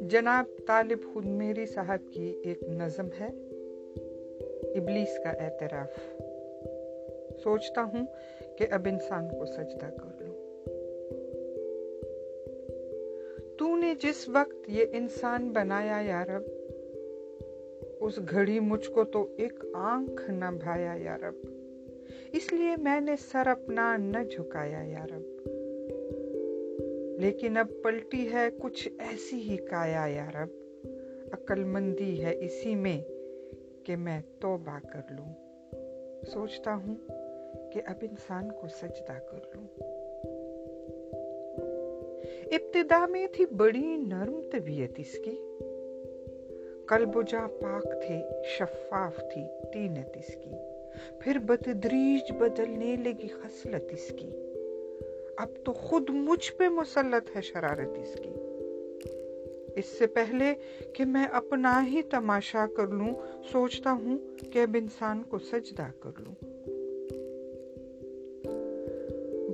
[0.00, 3.28] جناب طالب خود میری صاحب کی ایک نظم ہے۔
[4.78, 6.22] ابلیس کا اعتراف۔
[7.42, 8.06] سوچتا ہوں
[8.58, 10.34] کہ اب انسان کو سجدہ کر لوں۔
[13.58, 16.42] تو نے جس وقت یہ انسان بنایا یا رب،
[18.00, 21.61] اس گھڑی مجھ کو تو ایک آنکھ نہ بھایا یا رب۔
[22.32, 25.48] اس لیے میں نے سر اپنا نہ جھکایا یا رب۔
[27.20, 30.48] لیکن اب پلٹی ہے کچھ ایسی ہی کایا یا رب۔
[31.32, 33.00] عقل مندی ہے اسی میں
[33.84, 35.32] کہ میں توبہ کر لوں۔
[36.32, 36.94] سوچتا ہوں
[37.72, 39.66] کہ اب انسان کو سجدہ کر لوں۔
[42.52, 45.36] ابتدا میں تھی بڑی نرم طبیعت اس کی۔
[46.86, 50.50] قلب جا پاک تھے، شفاف تھی، تینت اس کی۔
[51.20, 54.30] پھر بتدریج بدلنے لگی خصلت اس کی۔
[55.36, 58.30] اب تو خود مجھ پہ مسلط ہے شرارت اس کی۔
[59.76, 60.54] اس سے پہلے
[60.92, 64.18] کہ میں اپنا ہی تماشا کر لوں، سوچتا ہوں
[64.52, 66.34] کہ اب انسان کو سجدہ کر لوں۔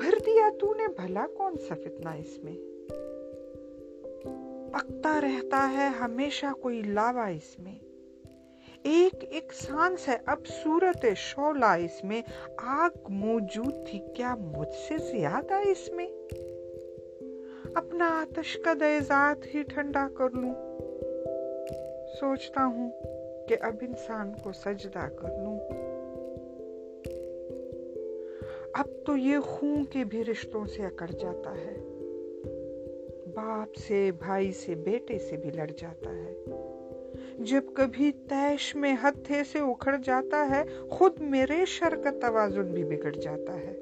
[0.00, 2.74] بھر دیا تو نے، بھلا کون سا فتنہ اس میں؟
[4.72, 7.74] پکتا رہتا ہے ہمیشہ کوئی لاوا اس میں۔
[8.84, 12.22] ایک ایک سانس ہے۔ اب صورت شولا اس میں
[12.56, 16.06] آگ موجود تھی، کیا مجھ سے زیادہ اس میں؟
[17.74, 20.54] اپنا آتش کا دیزات ہی ٹھنڈا کر لوں۔
[22.20, 22.90] سوچتا ہوں
[23.48, 25.58] کہ اب انسان کو سجدہ کر لوں۔
[28.74, 31.76] اب تو یہ خون کے بھی رشتوں سے اکڑ جاتا ہے۔
[33.34, 36.34] باپ سے، بھائی سے، بیٹے سے بھی لڑ جاتا ہے۔
[37.38, 42.84] جب کبھی تیش میں ہتھے سے اکھڑ جاتا ہے، خود میرے شر کا توازن بھی
[42.84, 43.80] بگڑ جاتا ہے۔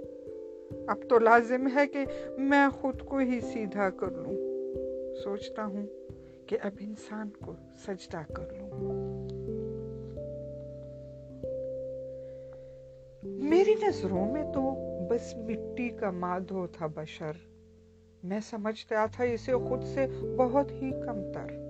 [0.86, 2.04] اب تو لازم ہے کہ
[2.38, 4.34] میں خود کو ہی سیدھا کر لوں۔
[5.14, 5.86] سوچتا ہوں
[6.46, 7.54] کہ اب انسان کو
[7.86, 9.28] سجدہ کر لوں۔
[13.24, 14.74] میری نظروں میں تو
[15.08, 17.32] بس مٹی کا مادھو تھا بشر۔
[18.24, 20.06] میں سمجھتا تھا اسے خود سے
[20.36, 21.61] بہت ہی کم تر۔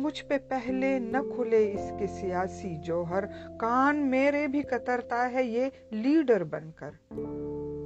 [0.00, 3.24] مجھ پہ پہلے نہ کھلے اس کے سیاسی جوہر۔
[3.58, 6.90] کان میرے بھی کترتا ہے یہ لیڈر بن کر۔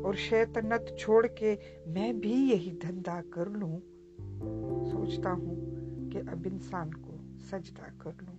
[0.04, 3.78] اور شیطنت چھوڑ کے میں بھی یہی دھندا کر لوں۔
[4.90, 5.54] سوچتا ہوں
[6.10, 7.16] کہ اب انسان کو
[7.50, 8.34] سجدہ کر لوں۔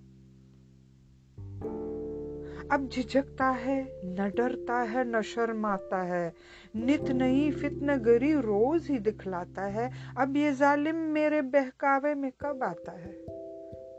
[2.69, 6.31] اب جھجکتا ہے، نہ ڈرتا ہے، نہ شرماتا ہے۔
[6.75, 12.63] نت نئی فتن گری روز ہی دکھلاتا ہے۔ اب یہ ظالم میرے بہکاوے میں کب
[12.63, 13.44] آتا ہے؟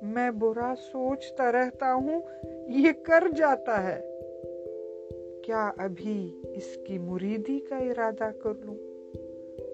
[0.02, 2.20] میں برا سوچتا رہتا ہوں،
[2.68, 4.20] یہ کر جاتا ہے۔
[5.42, 8.76] کیا ابھی اس کی مریدی کا ارادہ کر لوں؟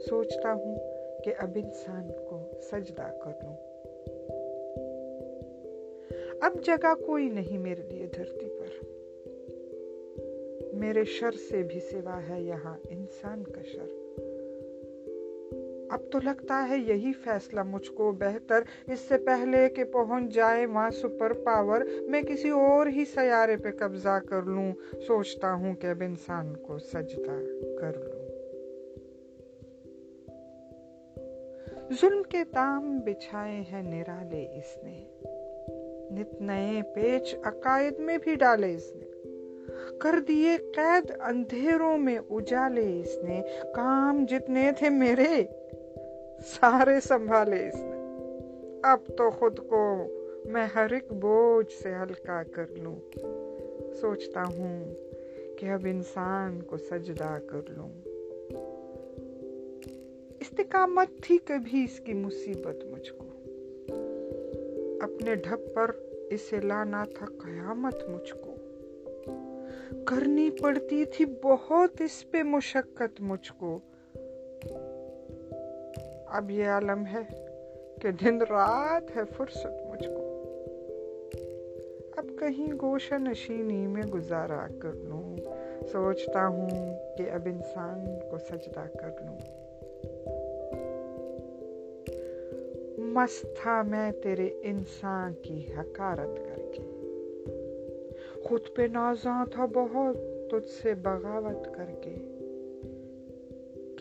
[0.08, 0.78] سوچتا ہوں
[1.24, 3.56] کہ اب انسان کو سجدہ کر لوں۔
[6.40, 8.84] اب جگہ کوئی نہیں میرے لیے دھرتی پر۔
[10.72, 13.86] میرے شر سے بھی سوا ہے یہاں انسان کا شر۔
[15.92, 20.66] اب تو لگتا ہے یہی فیصلہ مجھ کو بہتر اس سے پہلے کہ پہنچ جائے
[20.66, 24.72] وہاں سپر پاور میں کسی اور ہی سیارے پہ قبضہ کر لوں۔
[25.06, 27.40] سوچتا ہوں کہ اب انسان کو سجدہ
[27.80, 28.28] کر لوں۔
[32.00, 35.04] ظلم کے دام بچھائے ہیں نرالے اس نے۔
[36.10, 39.04] نت نئے پیچ عقائد میں بھی ڈالے اس نے۔
[39.98, 43.42] کر دیے قید اندھیروں میں اجالے اس نے۔
[43.74, 45.44] کام جتنے تھے میرے۔
[46.44, 48.02] سارے سنبھالے اس نے۔
[48.82, 50.06] اب تو خود کو
[50.44, 52.96] میں ہر ایک بوجھ سے ہلکا کر لوں۔
[54.00, 54.94] سوچتا ہوں
[55.58, 57.88] کہ اب انسان کو سجدہ کر لوں۔
[60.40, 63.24] استقامت تھی کبھی اس کی مصیبت مجھ کو۔
[65.00, 65.90] اپنے ڈھب پر
[66.30, 68.54] اسے لانا تھا قیامت مجھ کو۔
[70.04, 73.78] کرنی پڑتی تھی بہت اس پہ مشقت مجھ کو۔
[76.32, 77.44] اب یہ عالم ہے
[78.02, 80.28] کہ دن رات ہے فرصت مجھ کو۔
[82.16, 85.36] اب کہیں گوشہ نشینی میں گزارا کر لوں۔
[85.92, 86.70] سوچتا ہوں
[87.18, 89.38] کہ اب انسان کو سجدہ کر لوں۔
[92.98, 96.82] مست تھا میں تیرے انسان کی حکارت کر کے۔
[98.44, 100.16] خود پہ نازاں تھا بہت،
[100.50, 102.14] تجھ سے بغاوت کر کے۔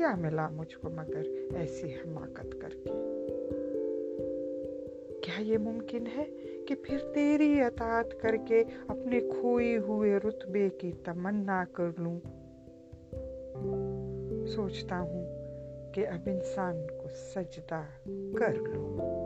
[0.01, 1.24] کیا ملا مجھ کو مگر
[1.56, 2.89] ایسی حماقت کر کے؟
[5.24, 6.25] کیا یہ ممکن ہے
[6.68, 12.19] کہ پھر تیری اطاعت کر کے اپنے کھوئی ہوئے رتبے کی تمنا کر لوں؟
[14.48, 15.25] سوچتا ہوں
[15.94, 17.81] کہ اب انسان کو سجدہ
[18.39, 19.20] کر لوں۔